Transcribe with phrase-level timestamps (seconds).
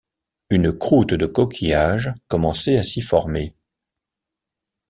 [0.49, 3.53] Une croûte de coquillages commençait à s’y former.